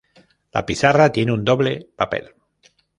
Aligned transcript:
La 0.51 0.65
pizarra 0.65 1.11
tiene 1.11 1.31
un 1.31 1.45
doble 1.45 1.89
papel. 1.95 2.33